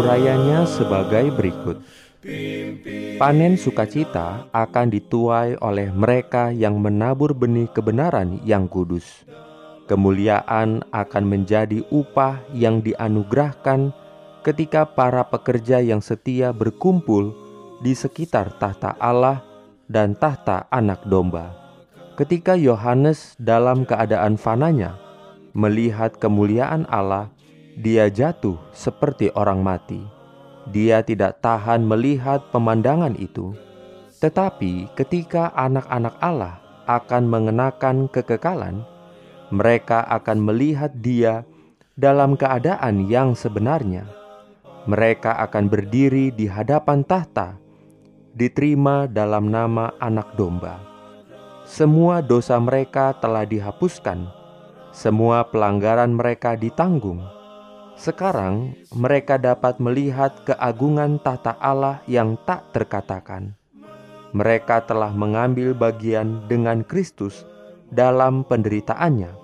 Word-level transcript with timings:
Urayanya 0.00 0.64
sebagai 0.64 1.28
berikut. 1.28 1.84
Panen 3.20 3.60
sukacita 3.60 4.48
akan 4.48 4.88
dituai 4.88 5.60
oleh 5.60 5.92
mereka 5.92 6.48
yang 6.48 6.80
menabur 6.80 7.36
benih 7.36 7.68
kebenaran 7.68 8.40
yang 8.48 8.64
kudus. 8.64 9.28
Kemuliaan 9.84 10.88
akan 10.88 11.24
menjadi 11.28 11.84
upah 11.92 12.40
yang 12.56 12.80
dianugerahkan 12.80 13.92
ketika 14.40 14.88
para 14.88 15.20
pekerja 15.20 15.84
yang 15.84 16.00
setia 16.00 16.48
berkumpul 16.56 17.36
di 17.84 17.92
sekitar 17.92 18.56
tahta 18.56 18.96
Allah 18.96 19.44
dan 19.84 20.16
tahta 20.16 20.64
Anak 20.72 21.04
Domba. 21.04 21.52
Ketika 22.16 22.56
Yohanes 22.56 23.36
dalam 23.36 23.84
keadaan 23.84 24.40
fananya 24.40 24.96
melihat 25.52 26.16
kemuliaan 26.16 26.88
Allah, 26.88 27.28
dia 27.78 28.10
jatuh 28.10 28.58
seperti 28.74 29.30
orang 29.38 29.62
mati. 29.62 30.02
Dia 30.70 31.02
tidak 31.06 31.38
tahan 31.42 31.86
melihat 31.86 32.42
pemandangan 32.50 33.14
itu, 33.18 33.54
tetapi 34.18 34.90
ketika 34.98 35.54
anak-anak 35.54 36.14
Allah 36.20 36.58
akan 36.86 37.24
mengenakan 37.30 38.10
kekekalan, 38.10 38.82
mereka 39.50 40.02
akan 40.06 40.38
melihat 40.42 40.92
Dia 40.98 41.42
dalam 41.94 42.34
keadaan 42.38 43.06
yang 43.06 43.34
sebenarnya. 43.34 44.06
Mereka 44.86 45.36
akan 45.48 45.70
berdiri 45.70 46.32
di 46.34 46.46
hadapan 46.50 47.04
tahta, 47.06 47.58
diterima 48.34 49.06
dalam 49.06 49.50
nama 49.50 49.92
Anak 49.98 50.34
Domba. 50.34 50.80
Semua 51.66 52.18
dosa 52.24 52.58
mereka 52.58 53.14
telah 53.18 53.46
dihapuskan, 53.46 54.26
semua 54.90 55.46
pelanggaran 55.46 56.10
mereka 56.10 56.58
ditanggung 56.58 57.39
sekarang 58.00 58.72
mereka 58.96 59.36
dapat 59.36 59.76
melihat 59.76 60.32
keagungan 60.48 61.20
tata 61.20 61.52
Allah 61.60 62.00
yang 62.08 62.40
tak 62.48 62.72
terkatakan. 62.72 63.52
Mereka 64.32 64.88
telah 64.88 65.12
mengambil 65.12 65.76
bagian 65.76 66.48
dengan 66.48 66.80
Kristus 66.80 67.44
dalam 67.92 68.40
penderitaannya. 68.48 69.36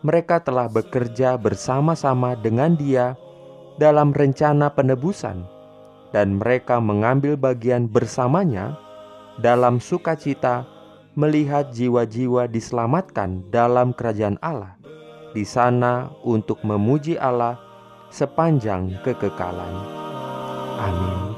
Mereka 0.00 0.40
telah 0.40 0.72
bekerja 0.72 1.36
bersama-sama 1.36 2.32
dengan 2.32 2.74
Dia 2.80 3.12
dalam 3.76 4.16
rencana 4.16 4.72
penebusan, 4.72 5.44
dan 6.16 6.40
mereka 6.40 6.80
mengambil 6.80 7.36
bagian 7.36 7.84
bersamanya 7.84 8.72
dalam 9.36 9.78
sukacita 9.84 10.64
melihat 11.12 11.68
jiwa-jiwa 11.76 12.48
diselamatkan 12.48 13.44
dalam 13.52 13.92
kerajaan 13.92 14.40
Allah. 14.40 14.80
Di 15.36 15.44
sana, 15.44 16.12
untuk 16.24 16.60
memuji 16.64 17.16
Allah 17.16 17.71
sepanjang 18.12 19.00
kekekalan. 19.00 19.72
Amin. 20.76 21.32